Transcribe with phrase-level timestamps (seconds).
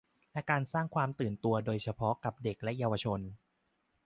[0.31, 3.19] และการสร้างความตื่นตัวโดยเฉพาะกับเด็กและเยาวชน